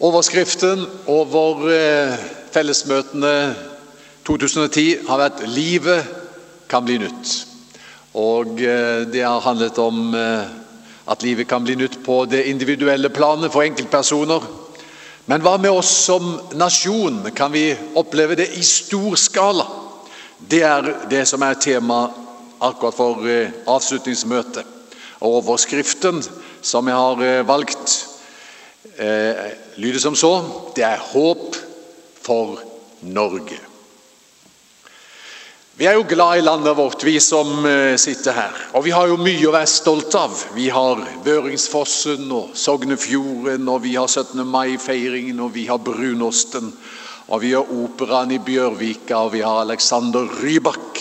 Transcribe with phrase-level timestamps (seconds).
[0.00, 2.14] Overskriften over eh,
[2.54, 3.52] fellesmøtene
[4.24, 6.06] 2010 har vært 'Livet
[6.72, 7.32] kan bli nytt'.
[8.16, 10.46] Og eh, det har handlet om eh,
[11.04, 14.40] at livet kan bli nytt på det individuelle planet for enkeltpersoner.
[15.26, 17.20] Men hva med oss som nasjon?
[17.36, 19.66] Kan vi oppleve det i stor skala?
[20.40, 22.06] Det er det som er tema
[22.60, 23.20] akkurat for
[23.68, 24.64] avslutningsmøtet.
[25.20, 26.24] Og overskriften
[26.62, 28.09] som jeg har valgt,
[29.00, 30.32] eh, lyder som så
[30.76, 31.56] Det er håp
[32.22, 32.60] for
[33.00, 33.58] Norge.
[35.80, 38.56] Vi er jo glad i landet vårt, vi som eh, sitter her.
[38.76, 40.34] Og vi har jo mye å være stolt av.
[40.52, 44.44] Vi har Børingsfossen og Sognefjorden, og vi har 17.
[44.44, 46.68] mai-feiringen, og vi har brunosten.
[47.30, 51.00] Og vi har operaen i Bjørvika, og vi har Alexander Rybak.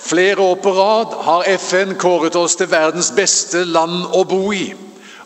[0.00, 4.70] Flere år på rad har FN kåret oss til verdens beste land å bo i.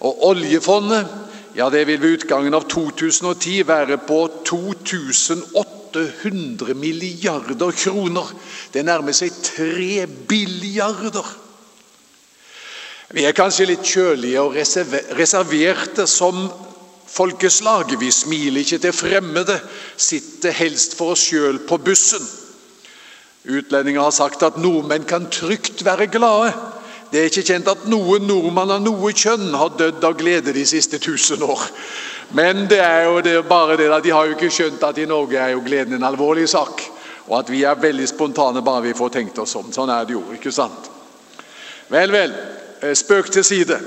[0.03, 1.24] Og oljefondet
[1.55, 8.27] ja, det vil ved utgangen av 2010 være på 2800 milliarder kroner.
[8.75, 11.25] Det nærmer seg 3 billiarder.
[13.15, 14.57] Vi er kanskje litt kjølige og
[15.15, 16.51] reserverte som
[17.07, 17.95] folkeslag.
[18.01, 19.61] Vi smiler ikke til fremmede,
[19.97, 22.27] sitter helst for oss sjøl på bussen.
[23.45, 26.53] Utlendinger har sagt at nordmenn kan trygt være glade.
[27.15, 30.65] Det er ikke kjent at noen nordmann av noe kjønn har dødd av glede de
[30.67, 31.61] siste tusen år.
[32.35, 35.07] Men det er jo det, bare det at de har jo ikke skjønt at i
[35.07, 36.83] Norge er jo gleden en alvorlig sak.
[37.29, 39.71] Og at vi er veldig spontane bare vi får tenkt oss om.
[39.71, 40.91] Sånn er det jo, ikke sant?
[41.95, 42.35] Vel, vel.
[42.83, 43.79] Eh, spøk til side.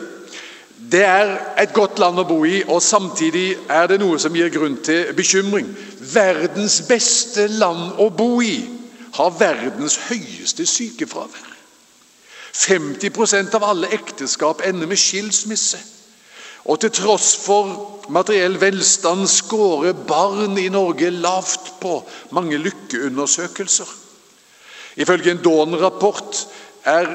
[0.78, 4.56] Det er et godt land å bo i, og samtidig er det noe som gir
[4.56, 5.67] grunn til bekymring.
[6.14, 8.56] Verdens beste land å bo i
[9.19, 11.56] har verdens høyeste sykefravær.
[12.58, 15.80] 50% av alle ekteskap ender med skilsmisse.
[16.67, 22.02] Og til tross for materiell velstand skårer barn i Norge lavt på
[22.35, 23.88] mange lykkeundersøkelser.
[24.97, 26.41] Ifølge en Dawn-rapport
[26.84, 27.12] er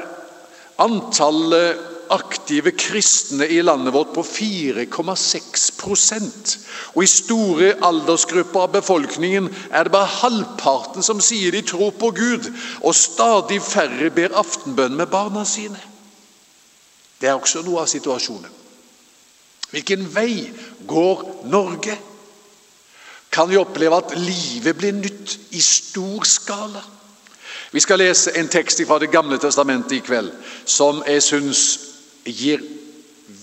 [0.81, 6.57] antallet aktive kristne i landet vårt på 4,6%
[6.93, 12.11] Og I store aldersgrupper av befolkningen er det bare halvparten som sier de tror på
[12.13, 15.79] Gud, og stadig færre ber aftenbønn med barna sine.
[17.21, 18.51] Det er også noe av situasjonen.
[19.73, 20.53] Hvilken vei
[20.85, 21.97] går Norge?
[23.33, 26.83] Kan vi oppleve at livet blir nytt i stor skala?
[27.73, 30.29] Vi skal lese en tekst fra Det gamle testamentet i kveld
[30.69, 31.92] som jeg syns
[32.25, 32.61] gir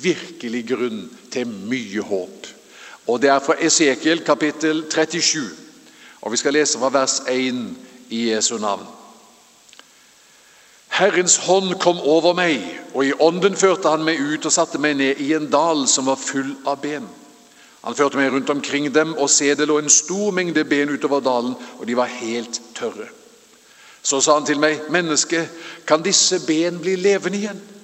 [0.03, 1.03] virkelig grunn
[1.33, 2.47] til mye håp.
[3.07, 5.51] Og Det er fra Esekiel kapittel 37,
[6.23, 7.77] og vi skal lese fra vers 1
[8.11, 8.87] i Jesu navn.
[10.89, 12.61] Herrens hånd kom over meg,
[12.95, 16.11] og i ånden førte han meg ut og satte meg ned i en dal som
[16.11, 17.07] var full av ben.
[17.81, 21.23] Han førte meg rundt omkring dem, og se det lå en stor mengde ben utover
[21.25, 23.09] dalen, og de var helt tørre.
[24.03, 25.49] Så sa han til meg, 'Menneske,
[25.87, 27.80] kan disse ben bli levende igjen?'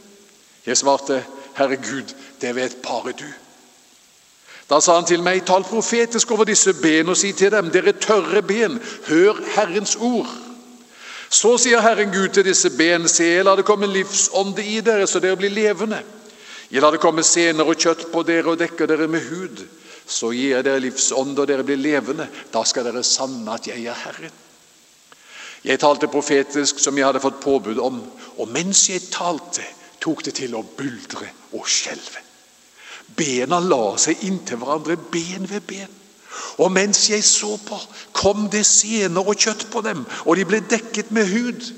[0.67, 1.25] Jeg svarte,
[1.57, 3.35] 'Herre Gud, det vet bare du.'
[4.71, 7.93] Da sa han til meg, 'Tal profetisk over disse ben og si til dem:" 'Dere
[7.93, 10.37] tørre ben, hør Herrens ord.'
[11.31, 15.19] Så sier Herren Gud til disse ben, 'Se, la det komme livsånde i dere, så
[15.19, 16.03] dere blir levende.'
[16.71, 19.67] 'Jeg lar det komme sener og kjøtt på dere og dekker dere med hud.'
[20.07, 23.85] 'Så gir jeg dere livsånde, og dere blir levende.' 'Da skal dere sanne at jeg
[23.85, 24.43] er Herren.'
[25.65, 28.03] Jeg talte profetisk som jeg hadde fått påbud om,
[28.39, 29.63] og mens jeg talte,
[30.01, 32.23] tok det til å buldre og skjelve.
[33.17, 36.03] Bena la seg inntil hverandre, ben ved ben.
[36.59, 37.79] Og mens jeg så på,
[38.17, 41.73] kom det sener og kjøtt på dem, og de ble dekket med hud.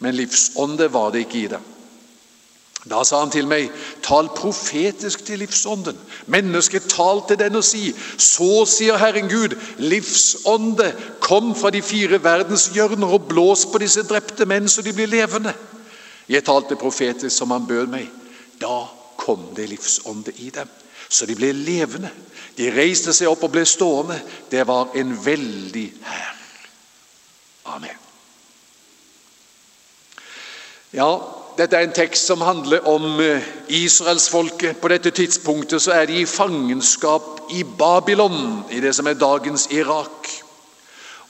[0.00, 1.66] Men livsånde var det ikke i dem.
[2.88, 3.66] Da sa han til meg,
[4.00, 5.98] tal profetisk til livsånden.
[6.32, 10.88] Mennesket, tal til den og si, så sier Herren Gud, livsånde,
[11.20, 15.12] kom fra de fire verdens hjørner og blås på disse drepte menn så de blir
[15.12, 15.52] levende.
[16.30, 18.10] Jeg talte profetisk som han bød meg.
[18.60, 18.84] Da
[19.18, 20.68] kom det livsånde i dem,
[21.08, 22.10] så de ble levende.
[22.56, 24.20] De reiste seg opp og ble stående.
[24.50, 26.36] Det var en veldig hær.
[27.74, 27.98] Amen.
[30.92, 31.10] Ja,
[31.58, 34.80] dette er en tekst som handler om eh, israelsfolket.
[34.80, 39.68] På dette tidspunktet så er de i fangenskap i Babylon, i det som er dagens
[39.70, 40.30] Irak.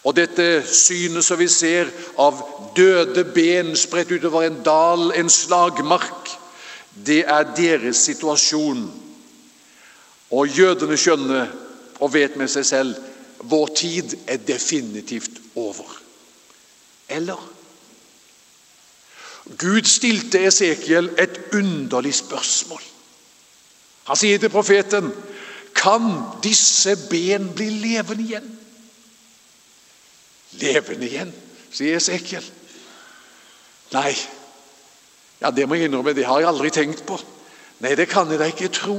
[0.04, 2.40] Og dette synet som vi ser av
[2.76, 6.30] døde ben spredt utover en dal, en slagmark,
[7.06, 8.86] det er deres situasjon.
[10.30, 11.50] Og jødene skjønner
[12.00, 12.96] og vet med seg selv
[13.50, 15.88] vår tid er definitivt over.
[17.08, 17.40] Eller?
[19.58, 22.82] Gud stilte Esekiel et underlig spørsmål.
[24.10, 25.12] Han sier til profeten
[25.74, 26.10] Kan
[26.42, 28.48] disse ben bli levende igjen?
[30.58, 31.32] Levende igjen,
[31.70, 32.44] sier Esekiel.
[33.94, 34.14] Nei,
[35.40, 37.18] ja, det må jeg innrømme, det har jeg aldri tenkt på.
[37.80, 38.98] Nei, det kan jeg da ikke tro.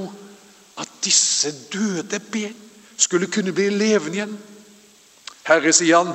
[0.82, 2.56] At disse døde ben
[2.98, 4.38] skulle kunne bli levende igjen.
[5.46, 6.14] Herre, sier han,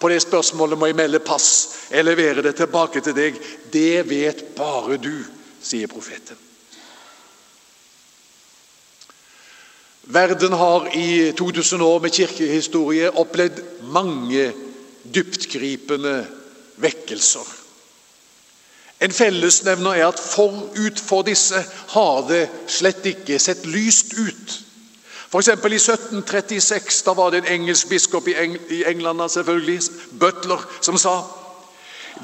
[0.00, 1.48] på det spørsmålet må jeg melde pass.
[1.92, 3.38] Jeg leverer det tilbake til deg.
[3.72, 5.14] Det vet bare du,
[5.62, 6.38] sier profeten.
[10.06, 14.52] Verden har i 2000 år med kirkehistorie opplevd mange
[15.14, 16.26] dyptgripende
[16.76, 17.46] vekkelser.
[19.00, 24.60] En fellesnevner er at forut for disse har det slett ikke sett lyst ut.
[25.32, 25.48] F.eks.
[25.48, 29.80] i 1736 da var det en engelsk biskop i, Eng England selvfølgelig,
[30.20, 31.16] Butler, som sa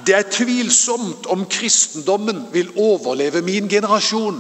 [0.07, 4.39] det er tvilsomt om kristendommen vil overleve min generasjon.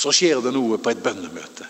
[0.00, 1.68] Så skjer det noe på et bønnemøte.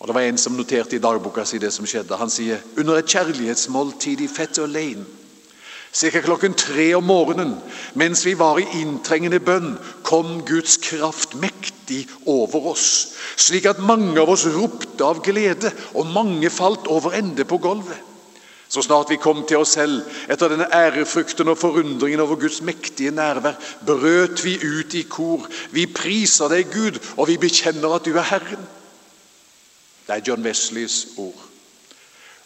[0.00, 2.16] Og Det var en som noterte i dagboka si det som skjedde.
[2.16, 5.04] Han sier under et kjærlighetsmåltid i Fetter Lane
[5.92, 6.20] Ca.
[6.22, 7.56] klokken tre om morgenen,
[7.98, 9.72] mens vi var i inntrengende bønn,
[10.06, 16.06] kom Guds kraft mektig over oss, slik at mange av oss ropte av glede, og
[16.14, 17.98] mange falt over ende på gulvet.
[18.70, 23.10] Så snart vi kom til oss selv, etter denne ærefrykten og forundringen over Guds mektige
[23.10, 25.48] nærvær, brøt vi ut i kor.
[25.74, 28.68] Vi priser deg, Gud, og vi bekjenner at du er Herren.
[30.06, 31.42] Det er John Wesleys ord.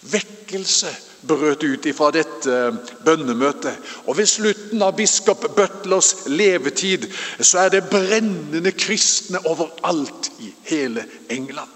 [0.00, 0.94] Vekkelse
[1.28, 2.56] brøt ut ifra dette
[3.04, 3.76] bønnemøtet.
[4.08, 7.04] Og ved slutten av biskop Butlers levetid
[7.40, 11.72] så er det brennende kristne overalt i hele England.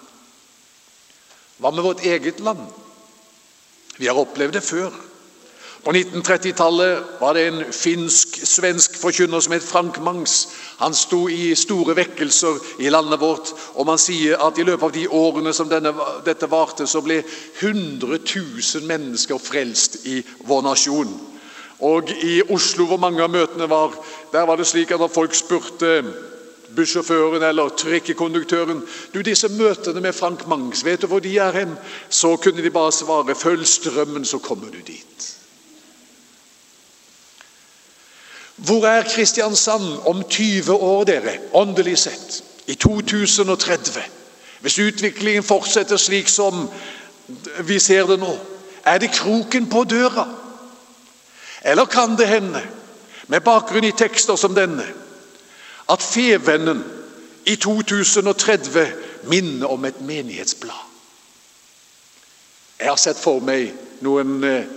[1.59, 2.65] Hva med vårt eget land?
[3.99, 4.95] Vi har opplevd det før.
[5.85, 10.49] På 1930-tallet var det en finsk-svensk forkynner som het Frank Mangs.
[10.83, 14.95] Han sto i store vekkelser i landet vårt, og man sier at i løpet av
[14.95, 15.95] de årene som denne,
[16.27, 20.19] dette varte, så ble 100 000 mennesker frelst i
[20.51, 21.15] vår nasjon.
[21.79, 23.95] Og i Oslo, hvor mange av møtene var,
[24.33, 26.03] der var det slik at når folk spurte
[26.77, 28.83] bussjåføren eller trikkekonduktøren
[29.15, 31.75] du, disse møtene med Frank Mangs, vet du hvor de er hen?
[32.09, 35.35] Så kunne de bare svare 'følg strømmen, så kommer du dit'.
[38.57, 42.45] Hvor er Kristiansand om 20 år, dere, åndelig sett?
[42.67, 44.03] I 2030?
[44.61, 46.69] Hvis utviklingen fortsetter slik som
[47.65, 48.39] vi ser det nå,
[48.85, 50.29] er det kroken på døra?
[51.65, 52.63] Eller kan det hende,
[53.27, 54.85] med bakgrunn i tekster som denne,
[55.89, 56.85] at Fevennen
[57.47, 58.93] i 2030
[59.25, 60.85] minner om et menighetsblad?
[62.79, 63.73] Jeg har sett for meg
[64.05, 64.69] noen eh,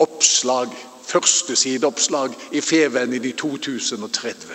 [0.00, 0.72] oppslag
[1.10, 4.54] førstesideoppslag i Fevennen i 2030.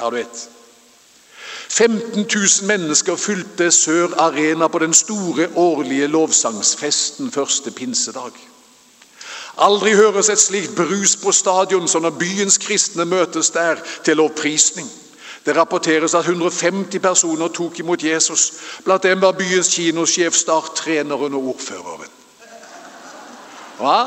[0.00, 0.48] Har du et?
[1.70, 8.32] 15 000 mennesker fylte Sør Arena på den store årlige lovsangsfesten første pinsedag.
[9.58, 14.88] Aldri høres et slikt brus på stadion som når byens kristne møtes der til lovprisning.
[15.46, 18.52] Det rapporteres at 150 personer tok imot Jesus.
[18.84, 22.12] Blant dem var byens kinosjef, starttreneren og ordføreren.
[23.80, 24.00] Hva?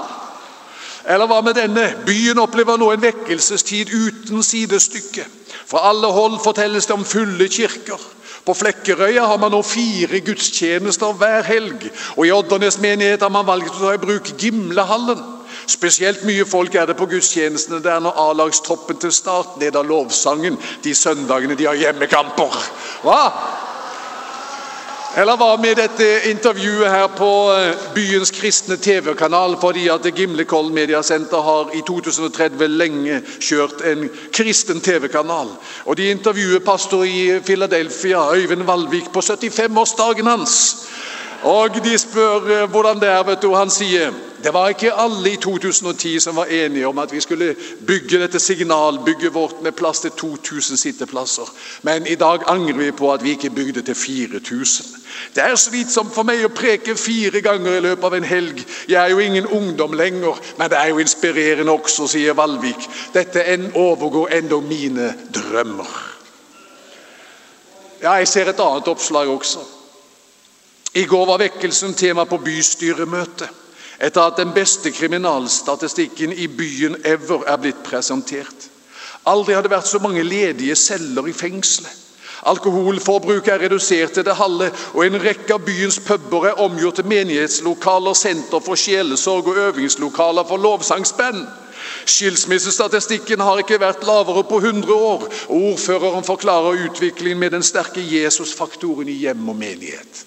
[1.10, 1.88] Eller hva med denne?
[2.06, 5.26] Byen opplever nå en vekkelsestid uten sidestykke.
[5.68, 8.00] Fra alle hold fortelles det om fulle kirker.
[8.46, 11.90] På Flekkerøya har man nå fire gudstjenester hver helg.
[12.18, 15.33] Og i Oddernes menighet har man valgt å ta i bruk Gimlehallen.
[15.68, 20.96] Spesielt mye folk er det på gudstjenestene der når A-lagstroppen til start leder lovsangen de
[20.96, 22.58] søndagene de har hjemmekamper.
[23.04, 23.22] Hva?
[25.14, 29.54] Eller hva med dette intervjuet her på eh, byens kristne TV-kanal?
[29.62, 35.54] Fordi at Gimlekollen Mediasenter har i 2030 lenge kjørt en kristen TV-kanal.
[35.86, 40.58] Og De intervjuer pastor i Philadelphia, Øyvind Valvik, på 75-årsdagen hans.
[41.44, 43.24] Og de spør eh, hvordan det er.
[43.24, 44.10] vet du, Han sier
[44.44, 47.56] det var ikke alle i 2010 som var enige om at vi skulle
[47.88, 51.54] bygge dette signalbygget vårt med plass til 2000 sitteplasser.
[51.82, 54.86] Men i dag angrer vi på at vi ikke bygde til 4000.
[55.36, 58.60] Det er slitsomt for meg å preke fire ganger i løpet av en helg.
[58.88, 62.90] Jeg er jo ingen ungdom lenger, men det er jo inspirerende også, sier Valvik.
[63.14, 63.46] Dette
[63.76, 65.96] overgår enda mine drømmer.
[68.04, 69.64] Ja, jeg ser et annet oppslag også.
[70.94, 73.63] I går var vekkelsen tema på bystyremøtet
[74.04, 78.70] etter at den beste kriminalstatistikken i byen ever er blitt presentert.
[79.26, 82.00] Aldri har det vært så mange ledige celler i fengselet.
[82.46, 87.08] Alkoholforbruket er redusert til det halve, og en rekke av byens puber er omgjort til
[87.08, 91.46] menighetslokaler, senter for sjelesorg og øvingslokaler for lovsangsband.
[92.06, 95.24] Skilsmissestatistikken har ikke vært lavere på 100 år.
[95.48, 100.26] og Ordføreren forklarer utviklingen med den sterke Jesus-faktoren i hjem og menighet.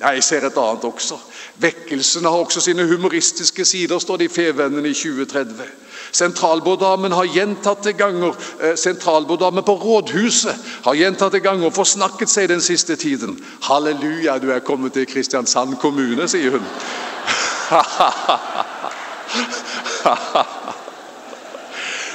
[0.00, 1.16] Jeg ser et annet også.
[1.56, 5.64] Vekkelsen har også sine humoristiske sider, står det i Fevennene i 2030.
[6.12, 12.96] Sentralborddamen har gjentatte ganger eh, sentralborddamen på rådhuset har gjentatte ganger forsnakket seg den siste
[12.96, 13.44] tiden.
[13.62, 16.64] 'Halleluja, du er kommet til Kristiansand kommune', sier hun.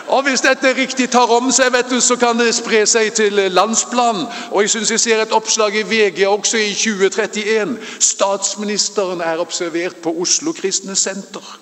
[0.08, 3.34] Og Hvis dette riktig tar om seg, vet du, så kan det spre seg til
[3.52, 4.26] landsplan.
[4.52, 7.78] Og Jeg synes jeg ser et oppslag i VG også i 2031.
[8.00, 11.60] Statsministeren er observert på Oslo Kristne Senter.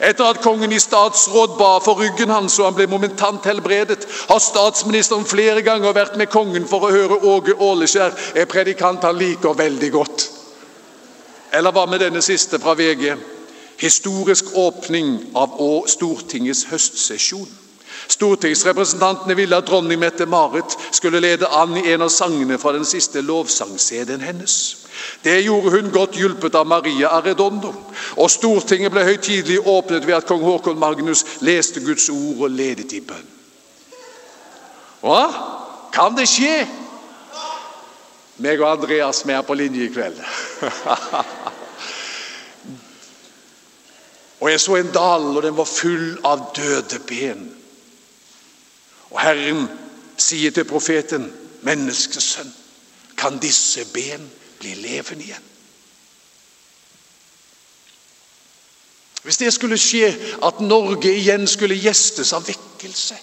[0.00, 4.38] Etter at kongen i statsråd ba for ryggen hans og han ble momentant helbredet, har
[4.38, 9.58] statsministeren flere ganger vært med kongen for å høre Åge Åleskjær, en predikant han liker
[9.58, 10.28] veldig godt.
[11.52, 13.16] Eller hva med denne siste fra VG?
[13.82, 15.58] Historisk åpning av
[15.90, 17.61] Stortingets høstsesjon.
[18.08, 23.22] Stortingsrepresentantene ville at dronning Mette-Marit skulle lede an i en av sangene fra den siste
[23.22, 24.76] lovsangcd hennes.
[25.24, 27.72] Det gjorde hun godt hjulpet av Maria Arredondo.
[28.16, 32.92] Og Stortinget ble høytidelig åpnet ved at kong Håkon Magnus leste Guds ord og ledet
[32.92, 33.28] i bønn.
[35.02, 35.22] Hva?
[35.92, 36.66] Kan det skje?
[38.42, 40.18] Meg og Andreas vi er på linje i kveld.
[44.42, 47.61] og jeg så en dal, og den var full av døde ben.
[49.12, 49.66] Og Herren
[50.16, 51.28] sier til profeten,
[51.62, 52.52] menneskesønn,
[53.18, 54.24] kan disse ben
[54.58, 55.48] bli levende igjen?
[59.22, 60.08] Hvis det skulle skje
[60.42, 63.18] at Norge igjen skulle gjestes av vekkelse,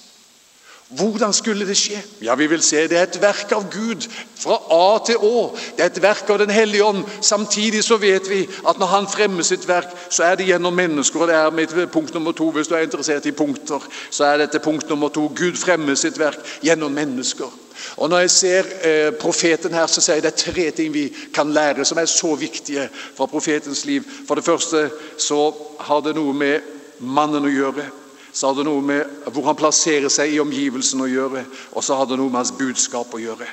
[0.89, 2.01] hvordan skulle det skje?
[2.22, 4.08] Ja, vi vil se Det er et verk av Gud
[4.39, 5.51] fra A til Å.
[5.77, 7.03] Det er et verk av Den hellige ånd.
[7.22, 11.22] Samtidig så vet vi at når Han fremmer sitt verk, så er det gjennom mennesker.
[11.22, 12.50] og Det er mitt punkt nummer to.
[12.51, 15.27] Hvis du er interessert i punkter, så er dette punkt nummer to.
[15.36, 17.53] Gud fremmer sitt verk gjennom mennesker.
[17.98, 21.13] Og Når jeg ser eh, profeten her, så sier jeg det er tre ting vi
[21.34, 24.03] kan lære som er så viktige fra profetens liv.
[24.27, 26.60] For det første så har det noe med
[27.00, 27.86] mannen å gjøre
[28.33, 31.98] så har det noe med hvor han plasserer seg i omgivelsene å gjøre, og så
[31.98, 33.48] har det noe med hans budskap å gjøre.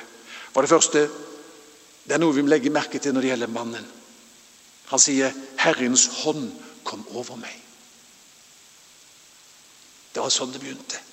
[0.53, 1.07] For det første,
[2.07, 3.87] det er noe vi må legge merke til når det gjelder mannen.
[4.87, 6.51] Han sier 'Herrens hånd
[6.83, 7.63] kom over meg'.
[10.13, 11.06] Det var sånn det begynte.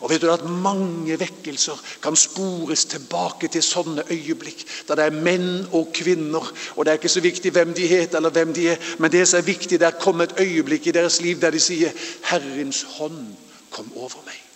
[0.00, 5.22] Og vet du at Mange vekkelser kan spores tilbake til sånne øyeblikk da det er
[5.22, 6.52] menn og kvinner.
[6.76, 9.28] og Det er ikke så viktig hvem de heter, eller hvem de er, men det
[9.28, 11.90] som er viktig, det er kommet et øyeblikk i deres liv der de sier
[12.22, 13.26] 'Herrens hånd
[13.70, 14.46] kom over meg'.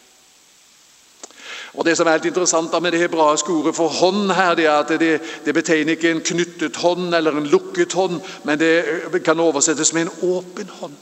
[1.75, 4.79] Og Det som er helt interessant med det hebraiske ordet for hånd, her, det er
[4.79, 9.41] at det, det betegner ikke en knyttet hånd eller en lukket hånd, men det kan
[9.41, 10.93] oversettes med en åpen hånd.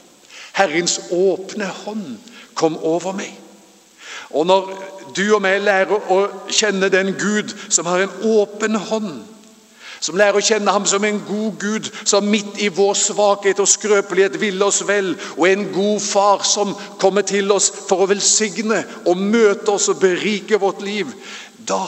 [0.53, 2.17] Herrens åpne hånd
[2.55, 3.42] kom over meg.
[4.29, 4.71] Og når
[5.15, 9.13] du og meg lærer å kjenne den Gud som har en åpen hånd,
[10.03, 13.69] som lærer å kjenne ham som en god Gud, som midt i vår svakhet og
[13.71, 18.81] skrøpelighet vil oss vel, og en god far som kommer til oss for å velsigne
[19.07, 21.13] og møte oss og berike vårt liv,
[21.63, 21.85] da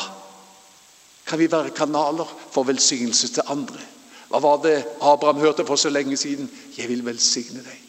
[1.28, 3.82] kan vi være kanaler for velsignelse til andre.
[4.30, 6.50] Hva var det Abraham hørte for så lenge siden?
[6.78, 7.82] 'Jeg vil velsigne deg,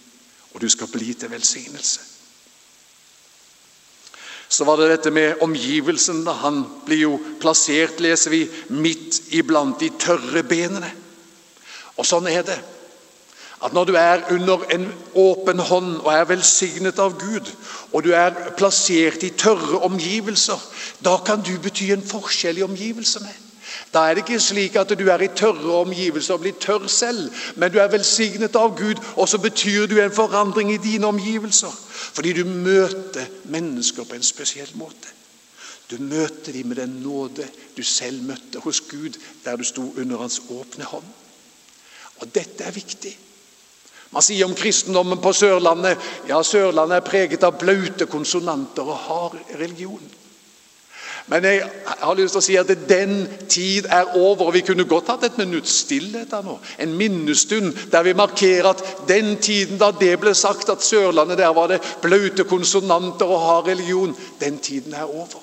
[0.55, 2.16] og du skal bli til velsignelse'.
[4.57, 6.23] Så var det dette med omgivelsen.
[6.25, 10.89] da Han blir jo plassert, leser vi, midt iblant de tørre benene.
[12.01, 12.57] Og sånn er det.
[13.61, 14.87] At når du er under en
[15.17, 17.49] åpen hånd og er velsignet av Gud,
[17.93, 20.61] og du er plassert i tørre omgivelser,
[21.05, 23.33] da kan du bety en forskjell i omgivelsene.
[23.95, 27.31] Da er det ikke slik at du er i tørre omgivelser og blir tørr selv,
[27.57, 31.73] men du er velsignet av Gud, og så betyr du en forandring i dine omgivelser.
[32.17, 35.15] Fordi du møter mennesker på en spesiell måte.
[35.91, 40.19] Du møter dem med den nåde du selv møtte hos Gud der du sto under
[40.19, 41.07] hans åpne hånd.
[42.19, 43.13] Og dette er viktig.
[44.11, 49.37] Man sier om kristendommen på Sørlandet ja, Sørlandet er preget av blaute konsonanter og hard
[49.61, 50.03] religion.
[51.27, 51.63] Men jeg
[51.99, 53.17] har lyst til å si at den
[53.51, 54.47] tid er over.
[54.47, 56.61] og Vi kunne godt hatt et minutts stillhet her nå.
[56.79, 61.51] En minnestund der vi markerer at den tiden da det ble sagt at Sørlandet der
[61.57, 65.43] var det blaute konsonanter og hard religion, den tiden er over.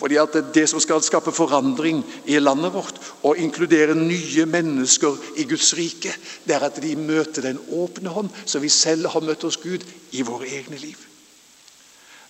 [0.00, 5.44] Fordi at Det som skal skape forandring i landet vårt og inkludere nye mennesker i
[5.44, 6.14] Guds rike,
[6.48, 9.84] det er at de møter den åpne hånd, som vi selv har møtt hos Gud
[10.12, 10.96] i våre egne liv.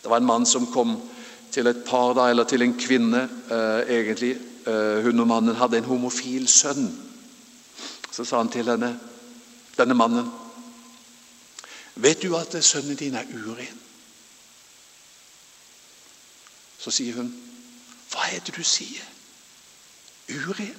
[0.02, 0.97] Det var en mann som kom
[1.52, 4.37] til et par, da, eller til en kvinne, eh, egentlig.
[4.66, 6.90] Eh, hun og mannen hadde en homofil sønn.
[8.12, 8.99] Så sa han til henne,
[9.78, 10.30] denne mannen
[11.95, 13.80] Vet du at sønnen din er uren?
[16.78, 17.35] Så sier hun,
[18.11, 19.04] Hva er det du sier?
[20.30, 20.76] Uren?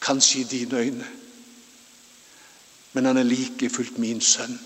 [0.00, 1.06] Kanskje i dine øyne,
[2.92, 4.60] men han er like fullt min sønn,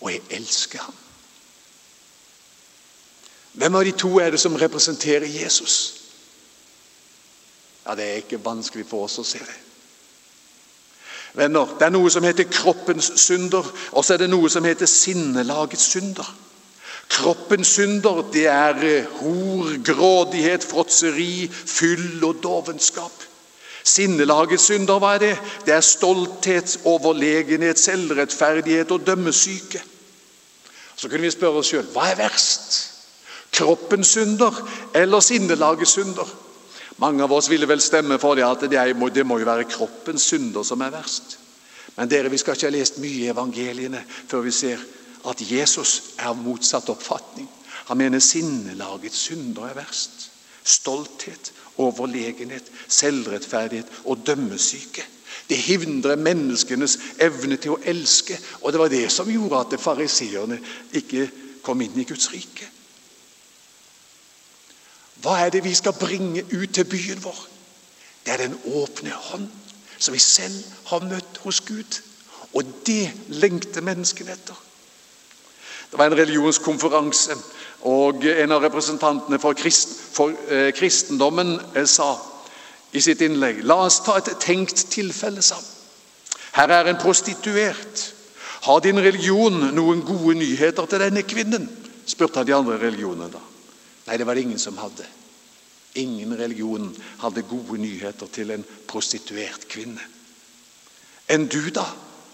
[0.00, 0.94] og jeg elsker ham.
[3.52, 5.94] Hvem av de to er det som representerer Jesus?
[7.86, 9.58] Ja, Det er ikke vanskelig for oss å se det.
[11.34, 14.86] Venner, Det er noe som heter kroppens synder, og så er det noe som heter
[14.86, 16.34] sinnelagets synder.
[17.08, 23.12] Kroppens synder det er eh, hor, grådighet, fråtseri, fyll og dovenskap.
[23.84, 25.38] Sinnelagets synder, hva er det?
[25.66, 29.82] Det er stolthet, overlegenhet, selvrettferdighet og dømmesyke.
[30.96, 32.91] Så kunne vi spørre oss sjøl hva er verst?
[33.52, 34.56] Kroppens synder
[34.94, 36.28] eller sinnelagets synder?
[37.02, 39.68] Mange av oss ville vel stemme for det at det, må, det må jo være
[39.70, 41.38] kroppens synder som er verst.
[41.96, 44.80] Men dere, vi skal ikke ha lest mye i evangeliene før vi ser
[45.28, 47.48] at Jesus er av motsatt oppfatning.
[47.90, 50.28] Han mener sinnelagets synder er verst.
[50.62, 55.04] Stolthet, overlegenhet, selvrettferdighet og dømmesyke.
[55.48, 60.60] Det hindrer menneskenes evne til å elske, og det var det som gjorde at fariseerne
[60.96, 61.26] ikke
[61.66, 62.68] kom inn i Guds rike.
[65.22, 67.38] Hva er det vi skal bringe ut til byen vår?
[68.26, 69.48] Det er den åpne hånd,
[69.98, 72.00] som vi selv har møtt hos Gud.
[72.54, 74.58] Og det lengter menneskene etter.
[75.90, 77.36] Det var en religionskonferanse,
[77.82, 82.14] og en av representantene for, krist, for eh, kristendommen eh, sa
[82.92, 85.58] i sitt innlegg La oss ta et tenkt tilfelle, sa
[86.52, 88.02] Her er en prostituert.
[88.62, 91.68] Har din religion noen gode nyheter til denne kvinnen?
[92.06, 93.40] spurte han de andre religionene da.
[94.12, 95.06] Nei, det var det ingen som hadde.
[95.96, 96.90] Ingen religion
[97.22, 100.04] hadde gode nyheter til en prostituert kvinne.
[101.32, 101.86] Enn du, da?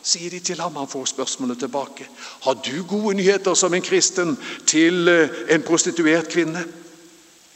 [0.02, 0.74] sier de til ham.
[0.74, 2.08] Han får spørsmålet tilbake.
[2.42, 4.34] Har du gode nyheter som en kristen
[4.66, 6.64] til eh, en prostituert kvinne?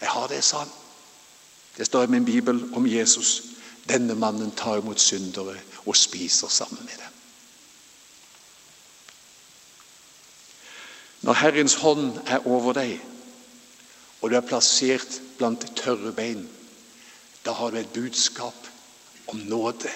[0.00, 0.71] Jeg har det, sa han.
[1.76, 3.42] Det står i min bibel om Jesus.
[3.88, 7.11] Denne mannen tar imot syndere og spiser sammen med dem.
[11.23, 13.01] Når Herrens hånd er over deg,
[14.23, 16.47] og du er plassert blant tørre bein,
[17.43, 18.69] da har du et budskap
[19.33, 19.91] om nåde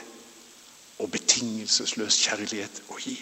[0.99, 3.17] og betingelsesløs kjærlighet å gi.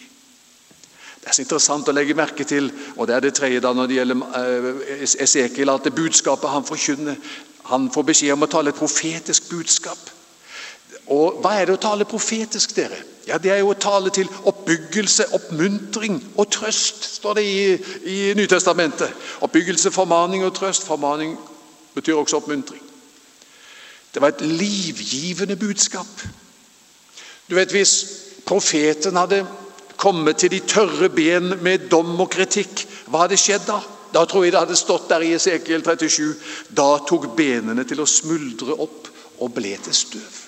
[1.21, 3.89] Det er så interessant å legge merke til, og det er det tredje da når
[3.89, 7.17] det gjelder eh, Esekiel, at det budskapet han forkynner
[7.65, 10.11] Han får beskjed om å tale et profetisk budskap.
[11.09, 12.99] Og Hva er det å tale profetisk, dere?
[13.27, 17.61] Ja, Det er jo å tale til oppbyggelse, oppmuntring og trøst, står det i,
[18.05, 19.13] i Nytestamentet.
[19.41, 20.85] Oppbyggelse, formaning og trøst.
[20.85, 21.39] Formaning
[21.95, 22.83] betyr også oppmuntring.
[24.15, 26.27] Det var et livgivende budskap.
[27.51, 28.07] Du vet, Hvis
[28.47, 29.47] profeten hadde
[29.97, 33.81] kommet til de tørre ben med dom og kritikk, hva hadde skjedd da?
[34.15, 36.35] Da tror jeg det hadde stått der i Esekiel 37.
[36.77, 39.09] Da tok benene til å smuldre opp
[39.41, 40.44] og ble til støv.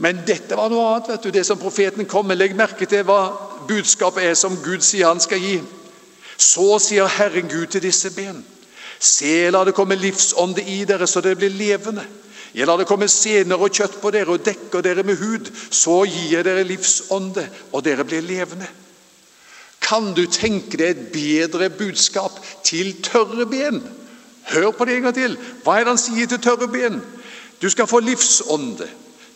[0.00, 1.08] Men dette var noe annet.
[1.08, 2.38] vet du, Det som profeten kom med.
[2.38, 3.20] Legg merke til hva
[3.68, 5.60] budskapet er som Gud sier han skal gi.
[6.40, 8.40] Så sier Herren Gud til disse ben.
[9.00, 12.04] Se, la det komme livsånde i dere, så dere blir levende.
[12.54, 15.50] Jeg lar det komme sener og kjøtt på dere og dekker dere med hud.
[15.70, 18.68] Så gir jeg dere livsånde, og dere blir levende.
[19.80, 23.80] Kan du tenke deg et bedre budskap til tørre ben?
[24.50, 25.36] Hør på det en gang til.
[25.64, 27.00] Hva er det han sier til tørre ben?
[27.62, 28.88] Du skal få livsånde.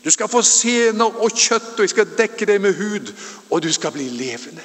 [0.04, 3.14] Du skal få sener og kjøtt, og jeg skal dekke deg med hud,
[3.50, 4.64] og du skal bli levende.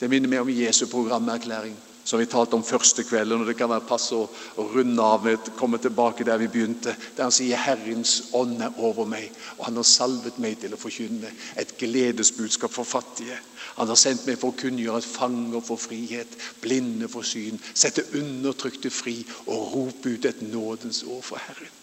[0.00, 3.40] Det minner meg om Jesu programerklæring som vi talte om første kvelden.
[3.40, 6.94] og Det kan være passe å, runde av med å komme tilbake der vi begynte.
[7.16, 10.80] Der han sier 'Herrens ånd er over meg', og han har salvet meg til å
[10.80, 13.38] forkynne et gledesbudskap for fattige.
[13.76, 18.04] Han har sendt meg for å kunngjøre at fanger får frihet, blinde får syn, sette
[18.14, 21.79] undertrykte fri og rope ut et nådens ord for Herren.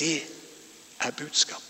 [0.00, 0.22] Det
[1.00, 1.62] er budskap.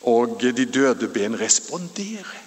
[0.00, 2.38] Og de døde ben responderer.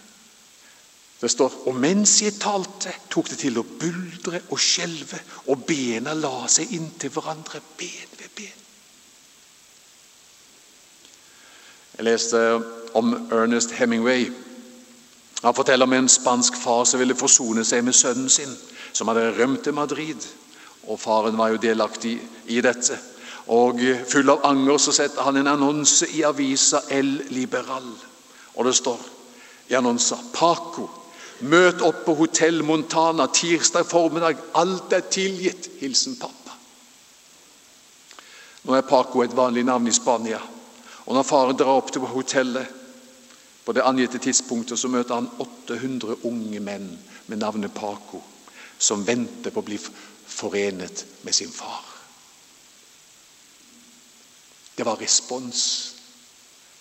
[1.22, 6.12] Det står og mens jeg talte, tok det til å buldre og skjelve, og bena
[6.20, 8.60] la seg inntil hverandre, ben ved ben.
[11.94, 12.42] Jeg leste
[13.00, 14.26] om Ernest Hemingway.
[15.44, 18.52] Han forteller om en spansk far som ville forsone seg med sønnen sin,
[18.92, 20.28] som hadde rømt til Madrid.
[20.88, 22.18] Og Faren var jo delaktig
[22.52, 22.98] i dette.
[23.54, 27.88] Og Full av anger så setter han en annonse i avisa El Liberal.
[28.56, 29.00] Og det står
[29.70, 30.90] i annonsa Paco
[31.44, 34.38] Møt opp på Hotell Montana tirsdag formiddag.
[34.56, 35.68] Alt er tilgitt.
[35.82, 36.54] Hilsen pappa.
[38.64, 40.40] Nå er Paco et vanlig navn i Spania.
[41.06, 42.68] Og Når faren drar opp til hotellet
[43.66, 46.88] på det angitte tidspunktet, så møter han 800 unge menn
[47.28, 48.22] med navnet Paco,
[48.80, 49.80] som venter på å bli
[50.44, 51.86] forenet med sin far.
[54.78, 55.96] Det var respons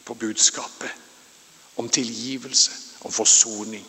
[0.04, 0.90] på budskapet
[1.76, 2.70] om tilgivelse,
[3.00, 3.86] om forsoning.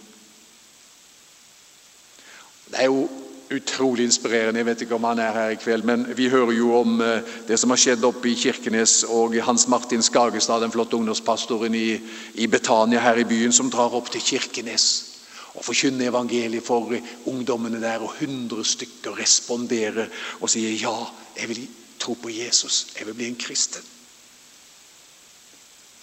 [2.70, 3.10] Det er jo
[3.54, 4.60] utrolig inspirerende.
[4.60, 7.26] Jeg vet ikke om han er her i kveld, men vi hører jo om eh,
[7.48, 12.00] det som har skjedd oppe i Kirkenes, og Hans Martin Skagestad, den flotte ungdomspastoren i,
[12.34, 15.13] i Betania her i byen, som drar opp til Kirkenes
[15.54, 16.96] og forkynner evangeliet for
[17.30, 20.10] ungdommene der, og hundre stykker responderer
[20.42, 20.96] og sier ja,
[21.38, 21.66] jeg vil
[22.00, 23.84] tro på Jesus, jeg vil bli en kristen.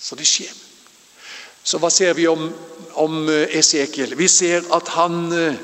[0.00, 0.54] Så det skjer.
[1.62, 2.46] Så hva ser vi om,
[2.96, 4.14] om eh, Esekiel?
[4.16, 5.58] Vi ser at han eh,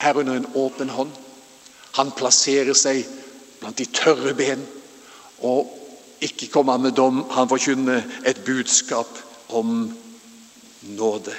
[0.00, 1.12] er under en åpen hånd.
[1.98, 3.04] Han plasserer seg
[3.60, 4.64] blant de tørre ben.
[5.44, 5.68] Og
[6.22, 9.10] ikke kommer han med dom, han forkynner et budskap
[9.52, 9.90] om
[10.96, 11.34] nåde.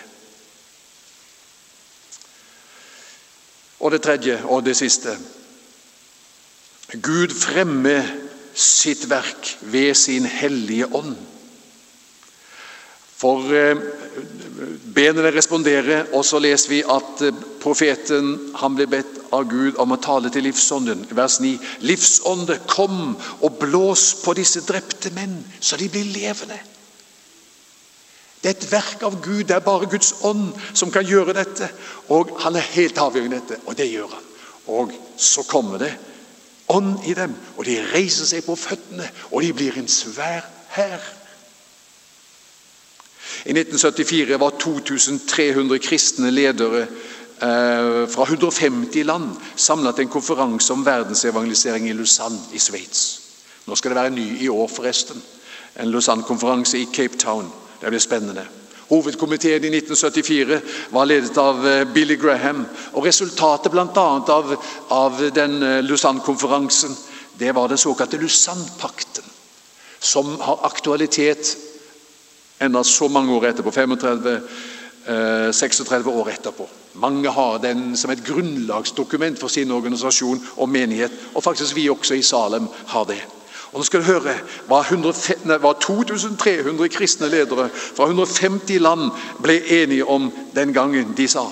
[3.84, 5.18] Og det tredje og det siste
[7.04, 8.06] Gud fremmer
[8.54, 11.16] sitt verk ved sin hellige ånd.
[13.18, 13.80] For eh,
[14.94, 19.96] benene responderer, og så leser vi at eh, profeten han ble bedt av Gud om
[19.96, 21.08] å tale til livsånden.
[21.16, 21.56] Vers 9.
[21.88, 26.60] Livsånde, kom og blås på disse drepte menn, så de blir levende.
[28.44, 29.46] Det er et verk av Gud.
[29.48, 31.70] Det er bare Guds ånd som kan gjøre dette.
[32.12, 34.30] Og han er helt avgjørende i dette, og det gjør han.
[34.68, 35.94] Og så kommer det
[36.68, 41.04] ånd i dem, og de reiser seg på føttene, og de blir en svær hær.
[43.46, 50.86] I 1974 var 2300 kristne ledere eh, fra 150 land samlet til en konferanse om
[50.86, 53.04] verdensevangelisering i Lausanne i Sveits.
[53.68, 55.22] Nå skal det være ny i år, forresten.
[55.80, 57.52] En Lausanne-konferanse i Cape Town.
[57.84, 58.46] Det blir spennende.
[58.88, 62.62] Hovedkomiteen i 1974 var ledet av eh, Billy Graham.
[62.94, 64.06] og Resultatet bl.a.
[64.36, 64.54] Av,
[64.88, 66.96] av den eh, Lausanne-konferansen
[67.40, 69.24] det var den såkalte Lausanne-pakten,
[70.00, 71.58] som har aktualitet
[72.60, 73.72] enda så mange år etterpå.
[73.72, 74.40] 35,
[75.52, 76.70] 36 eh, år etterpå.
[76.94, 81.12] Mange har den som et grunnlagsdokument for sin organisasjon og menighet.
[81.34, 83.24] Og faktisk vi også i Salem har det.
[83.74, 84.36] Og nå skal du høre
[84.70, 89.10] hva, 100, hva 2300 kristne ledere fra 150 land
[89.42, 91.16] ble enige om den gangen.
[91.18, 91.48] De sa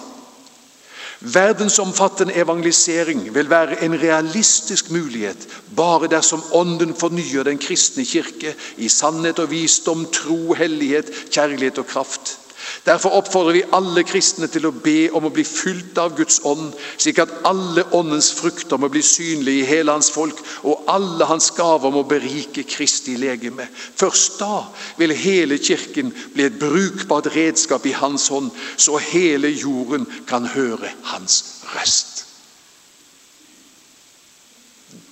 [1.21, 8.89] Verdensomfattende evangelisering vil være en realistisk mulighet bare dersom Ånden fornyer den kristne kirke i
[8.89, 12.40] sannhet og visdom, tro, hellighet, kjærlighet og kraft.
[12.85, 16.71] Derfor oppfordrer vi alle kristne til å be om å bli fylt av Guds ånd,
[17.01, 21.51] slik at alle åndens frukter må bli synlige i hele hans folk, og alle hans
[21.57, 23.67] gaver må berike Kristi legeme.
[23.75, 24.63] Først da
[24.99, 30.93] vil hele Kirken bli et brukbart redskap i hans hånd, så hele jorden kan høre
[31.11, 31.43] hans
[31.75, 32.25] røst.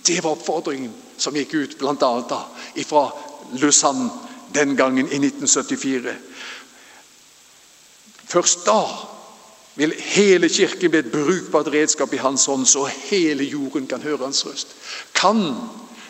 [0.10, 2.40] Det var oppfordringen som gikk ut bl.a.
[2.88, 3.04] fra
[3.62, 4.10] Lausanne
[4.56, 6.16] den gangen i 1974.
[8.30, 8.84] Først da
[9.80, 14.26] vil hele Kirken bli et brukbart redskap i Hans hånd, så hele jorden kan høre
[14.28, 14.76] Hans røst.
[15.16, 15.56] Kan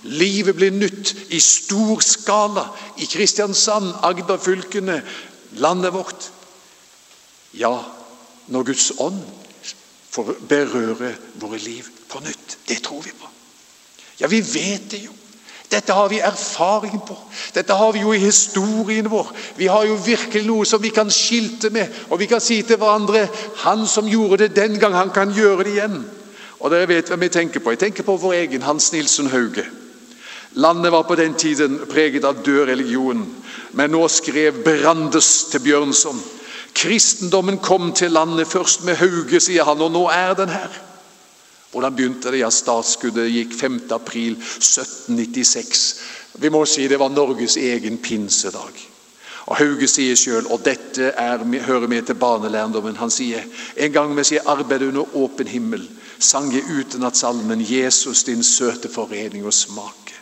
[0.03, 2.65] livet bli nytt i stor skala
[2.97, 5.01] i Kristiansand, Agder-fylkene,
[5.51, 6.31] landet vårt?
[7.53, 7.77] Ja,
[8.47, 9.21] når Guds ånd
[10.09, 12.57] får berøre våre liv på nytt.
[12.67, 13.29] Det tror vi på.
[14.19, 15.13] Ja, vi vet det jo.
[15.69, 17.17] Dette har vi erfaring på.
[17.53, 19.27] Dette har vi jo i historien vår.
[19.55, 22.77] Vi har jo virkelig noe som vi kan skilte med, og vi kan si til
[22.77, 26.03] hverandre 'Han som gjorde det den gang, han kan gjøre det igjen'.
[26.59, 27.69] Og dere vet hvem jeg tenker på.
[27.69, 29.65] Jeg tenker på vår egen Hans Nilsen Hauge.
[30.51, 33.35] Landet var på den tiden preget av død religion,
[33.71, 36.21] men nå skrev Brandes til Bjørnson.
[36.73, 40.88] Kristendommen kom til landet først med Hauge, sier han, og nå er den her.
[41.71, 42.39] Hvordan begynte det?
[42.41, 45.95] Ja, Startskuddet gikk 5.4.1796.
[46.41, 48.89] Vi må si det var Norges egen pinsedag.
[49.49, 53.43] Og Hauge sier sjøl, og dette er, hører med til barnelærdommen, han sier
[53.77, 59.45] en gang mens jeg arbeidet under åpen himmel, sang jeg utenatsalmen 'Jesus, din søte forening
[59.45, 60.13] og smake'.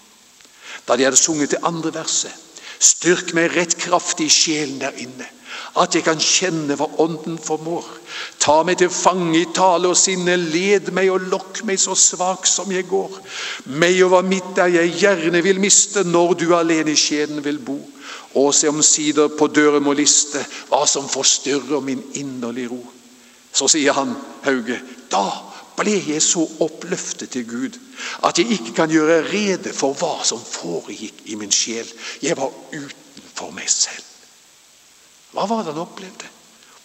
[0.87, 2.31] Da de hadde sunget det andre verset,
[2.79, 5.25] styrk meg rett kraftig i sjelen der inne
[5.77, 7.85] at jeg kan kjenne hva Ånden formår.
[8.41, 12.47] Ta meg til fange i tale og sinne, led meg og lokk meg så svak
[12.49, 13.19] som jeg går.
[13.77, 17.77] Meg hva mitt der jeg gjerne vil miste, når du alene i skjeden vil bo.
[18.37, 22.81] Og se omsider på døren må liste hva som forstyrrer min inderlige ro.
[23.53, 24.13] Så sier han,
[24.45, 24.77] Hauge,
[25.11, 25.25] da
[25.77, 27.77] ble jeg så oppløftet til Gud
[28.25, 31.87] at jeg ikke kan gjøre rede for hva som foregikk i min sjel.
[32.21, 34.06] Jeg var utenfor meg selv.
[35.35, 36.33] Hva var det han opplevde?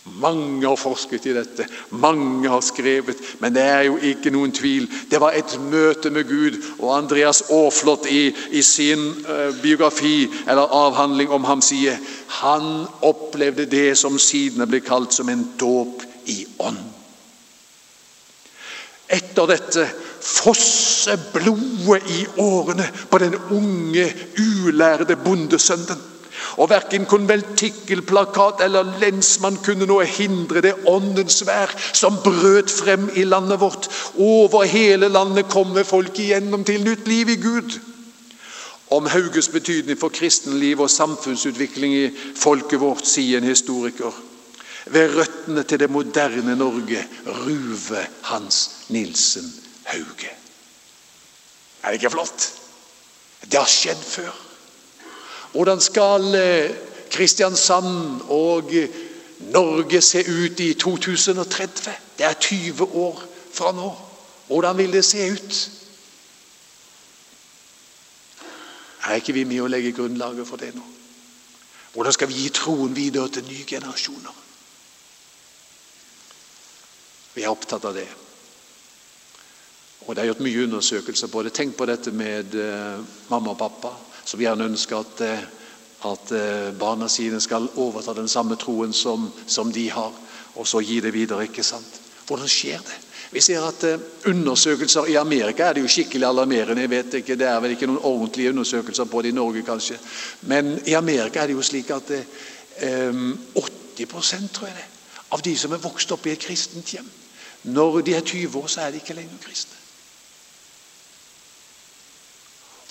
[0.02, 1.62] Mange har forsket i dette,
[1.94, 4.88] mange har skrevet, men det er jo ikke noen tvil.
[5.10, 10.74] Det var et møte med Gud, og Andreas Aaflot i, i sin uh, biografi eller
[10.74, 12.02] avhandling om ham sier
[12.40, 16.02] han opplevde det som siden ble kalt som en dåp
[16.34, 16.82] i ånd.
[19.12, 19.86] Etter dette
[20.22, 24.08] fosser blodet i årene på den unge,
[24.40, 26.08] ulærde bondesønnen.
[26.60, 33.24] Og Verken konventikkelplakat eller lensmann kunne nå hindre det åndens vær som brøt frem i
[33.24, 33.88] landet vårt.
[34.18, 37.78] Over hele landet kommer folk igjennom til nytt liv i Gud.
[38.92, 44.12] Om Hauges betydning for kristenliv og samfunnsutvikling i folket vårt, sier en historiker.
[44.92, 49.48] Ved røttene til det moderne Norge ruver Hans Nilsen
[49.88, 50.32] Hauge.
[51.82, 52.48] Er det ikke flott?
[53.42, 54.51] Det har skjedd før.
[55.52, 56.70] Hvordan skal eh,
[57.10, 58.88] Kristiansand og eh,
[59.52, 61.92] Norge se ut i 2030?
[62.18, 63.90] Det er 20 år fra nå.
[64.46, 65.70] Hvordan vil det se ut?
[69.04, 70.84] Er ikke vi med å legge grunnlaget for det nå?
[71.92, 74.38] Hvordan skal vi gi troen videre til nye generasjoner?
[77.34, 78.06] Vi er opptatt av det.
[80.06, 81.52] Og Det er gjort mye undersøkelser på det.
[81.52, 83.92] Tenk på dette med uh, mamma og pappa
[84.24, 85.44] som gjerne ønsker at, eh,
[86.10, 90.12] at eh, barna sine skal overta den samme troen som, som, de har,
[90.54, 91.44] og så gi det videre.
[91.48, 92.00] ikke sant?
[92.26, 92.98] Hvordan skjer det?
[93.32, 96.80] Vi ser at uh, Undersøkelser i Amerika er det jo skikkelig alarmerende.
[96.80, 99.96] jeg vet ikke, Det er vel ikke noen ordentlige undersøkelser på det i Norge, kanskje.
[100.42, 103.38] Men i Amerika er det jo slik at eh, um,
[103.96, 104.88] 80 tror jeg det,
[105.30, 107.08] av de som er vokst opp i et kristent hjem,
[107.62, 109.76] når de er 20 år, så er de ikke lenger kristne.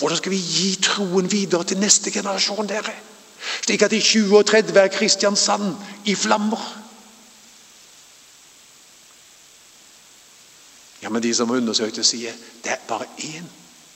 [0.02, 2.96] Hvordan skal vi gi troen videre til neste generasjon, dere?
[3.62, 5.76] Slik at i 20 og 30 er Kristiansand
[6.10, 6.64] i flammer.
[11.04, 12.34] Ja, Men de som undersøkte, sier
[12.64, 13.46] det er bare én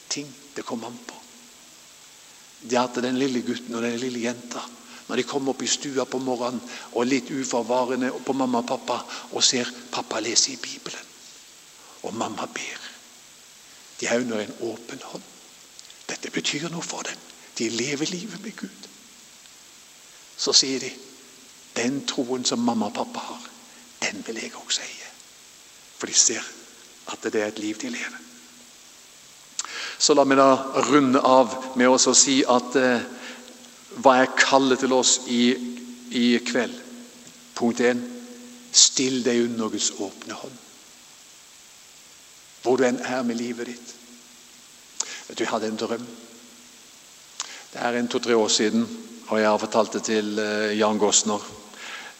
[0.09, 1.17] ting det kommer an på.
[2.61, 4.61] Det er at den lille gutten og den lille jenta
[5.07, 6.61] når de kommer opp i stua på morgenen
[6.93, 11.13] og litt uforvarende på mamma og pappa og ser pappa lese i Bibelen,
[12.03, 12.91] og mamma ber
[13.99, 15.34] De er under en åpen hånd.
[16.09, 17.17] Dette betyr noe for dem.
[17.57, 18.89] De lever livet med Gud.
[20.37, 20.91] Så sier de
[21.75, 23.47] den troen som mamma og pappa har,
[24.03, 25.09] den vil jeg også eie.
[25.97, 26.43] For de ser
[27.11, 28.21] at det er et liv de lever.
[29.99, 30.49] Så la meg da
[30.89, 33.05] runde av med å si at eh,
[34.03, 35.55] hva er kallet til oss i,
[36.11, 36.75] i kveld?
[37.55, 38.01] Punkt 1.
[38.75, 40.57] Still deg under Guds åpne hånd.
[42.63, 43.93] Hvor du enn er med livet ditt.
[45.27, 46.07] Vet du, Jeg hadde en drøm.
[47.73, 48.87] Det er en to-tre år siden,
[49.27, 51.41] og jeg har fortalt det til uh, Jan Gosner.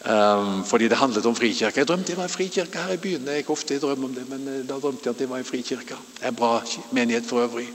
[0.05, 1.79] Um, fordi det handlet om frikirke.
[1.79, 3.27] Jeg drømte det var en frikirke her i byen.
[3.27, 5.37] Jeg ikke ofte i drøm om det, men uh, da drømte jeg at det var
[5.37, 5.95] en frikirke.
[6.17, 7.69] Det er en bra menighet for øvrig.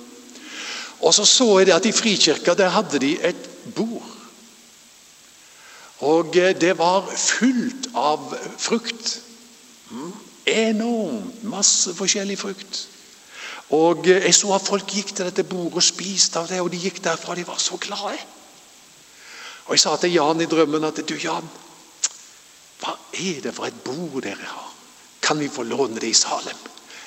[1.01, 4.13] Og så så jeg det at i frikirka der hadde de et bord.
[5.99, 9.23] Og uh, det var fullt av frukt.
[9.91, 10.13] Mm.
[10.47, 12.90] Enormt masse forskjellig frukt.
[13.71, 16.71] Og eh, Jeg så at folk gikk til dette bordet og spiste av det, og
[16.73, 17.35] de gikk derfra.
[17.39, 18.19] De var så glade.
[19.67, 21.47] Og Jeg sa til Jan i drømmen at du Jan,
[22.81, 24.69] hva er det for et bord dere har?
[25.21, 26.57] Kan vi få låne det i Salem?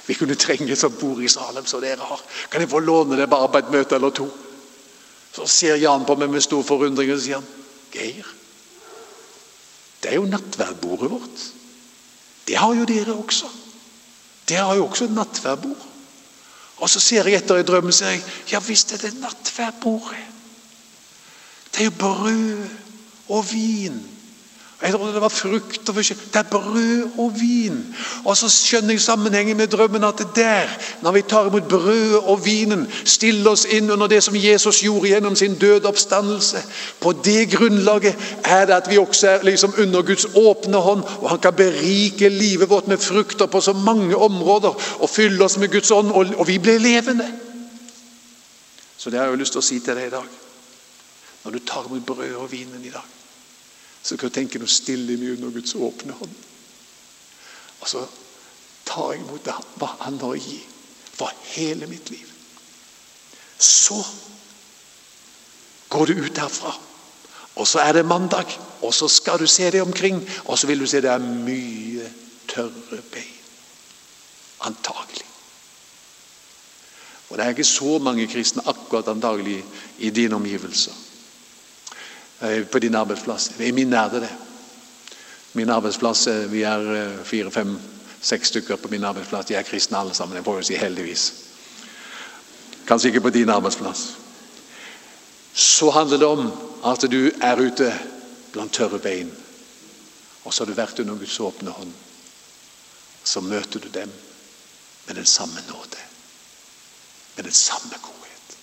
[0.06, 2.21] Vi kunne trenge et bord i Salem som dere har.
[2.52, 4.30] Kan jeg få låne det bare på et møte eller to?
[5.34, 7.47] Så ser Jan på meg med stor forundring og sier han,
[7.93, 8.28] Geir,
[10.04, 11.43] det er jo nattverdbordet vårt.
[12.47, 13.49] Det har jo dere også.
[14.49, 15.89] Dere har jo også et nattverdbord.
[16.84, 20.19] Og så ser jeg etter i drømmen ser jeg, ja visst er det nattverdbordet.
[21.72, 22.65] Det er jo brød
[23.30, 24.02] og vin.
[24.84, 26.19] Jeg trodde det var frukt og forskjell.
[26.34, 27.78] Det er brød og vin.
[28.26, 32.19] Og så skjønner jeg sammenhengen med drømmen at det der, når vi tar imot brødet
[32.19, 36.65] og vinen, stiller oss inn under det som Jesus gjorde gjennom sin døde oppstandelse.
[37.00, 41.30] På det grunnlaget er det at vi også er liksom under Guds åpne hånd, og
[41.30, 45.72] han kan berike livet vårt med frukter på så mange områder og fylle oss med
[45.72, 47.32] Guds ånd, og, vi blir levende.
[48.98, 50.39] Så det har jeg jo lyst til å si til deg i dag.
[51.43, 53.22] Når du tar imot brødet og vinen i dag
[54.04, 56.36] så kan du tenke noe stille meg under Guds åpne hånd.
[57.80, 58.04] Og så
[58.88, 59.48] tar jeg imot
[59.80, 60.60] hva Han har å gi
[61.13, 62.28] for hele mitt liv.
[63.60, 64.00] Så
[65.94, 66.74] går du ut herfra,
[67.56, 68.50] og så er det mandag.
[68.84, 72.10] Og så skal du se deg omkring, og så vil du se det er mye
[72.50, 73.30] tørre bein.
[74.68, 75.28] Antagelig.
[77.30, 79.62] Og det er ikke så mange kristne akkurat antagelig
[80.00, 80.94] i dine omgivelser.
[82.43, 83.51] Eh, på din arbeidsplass.
[83.58, 84.36] Min er det det.
[85.51, 87.79] Min arbeidsplass, eh, Vi er eh, fire, fem,
[88.21, 89.45] seks stykker på min arbeidsplass.
[89.45, 90.36] De er kristne alle sammen.
[90.36, 91.34] Jeg får jo si heldigvis.
[92.88, 94.17] Kanskje ikke på din arbeidsplass.
[95.53, 96.51] Så handler det om
[96.86, 97.93] at du er ute
[98.51, 99.32] blant tørre bein.
[100.43, 101.93] Og så har du vært under Guds åpne hånd.
[103.23, 104.12] Så møter du dem
[105.08, 105.97] med den samme nåde,
[107.36, 108.58] med den samme godhet.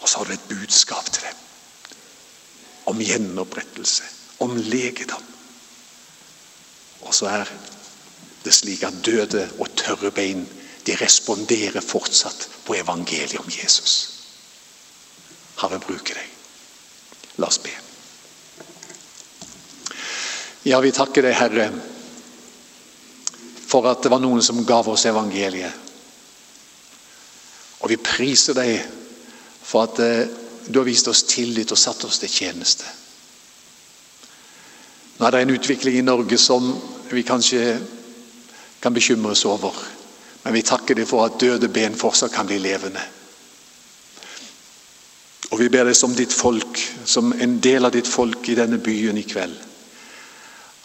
[0.00, 1.51] Og så har du et budskap til dem
[2.84, 4.04] om gjenopprettelse,
[4.38, 5.22] om legedom.
[7.02, 7.52] Og så er
[8.42, 10.46] det slik at døde og tørre bein
[10.86, 13.94] de responderer fortsatt på evangeliet om Jesus.
[15.62, 16.28] Herre, bruke deg.
[17.38, 17.72] La oss be.
[20.66, 21.68] Ja, vi takker deg, Herre,
[23.66, 25.78] for at det var noen som gav oss evangeliet.
[27.82, 28.76] Og vi priser deg
[29.62, 32.84] for at eh, du har vist oss tillit og satt oss til tjeneste.
[35.18, 36.70] Nå er det en utvikling i Norge som
[37.10, 37.78] vi kanskje
[38.82, 39.74] kan bekymres over.
[40.42, 43.02] Men vi takker deg for at døde ben fortsatt kan bli levende.
[45.52, 48.80] Og vi ber deg som ditt folk, som en del av ditt folk i denne
[48.82, 49.58] byen i kveld.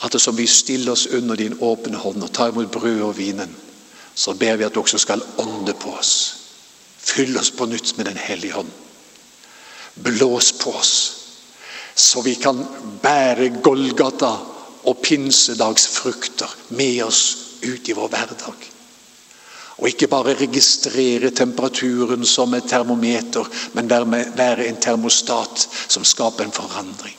[0.06, 3.16] At det som vi stiller oss under din åpne hånd og tar imot brødet og
[3.18, 3.56] vinen,
[4.14, 6.12] så ber vi at du også skal ånde på oss.
[6.98, 8.70] Fyll oss på nytt med Den hellige hånd.
[10.04, 10.94] Blås på oss,
[11.96, 12.60] så vi kan
[13.02, 14.32] bære Golgata
[14.88, 17.22] og pinsedagsfrukter med oss
[17.62, 18.68] ut i vår hverdag.
[19.78, 26.56] Og ikke bare registrere temperaturen som et termometer, men være en termostat som skaper en
[26.56, 27.18] forandring.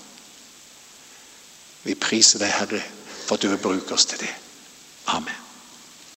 [1.82, 2.82] Vi priser deg, Herre,
[3.26, 4.32] for at du vil bruke oss til det.
[5.14, 5.47] Amen.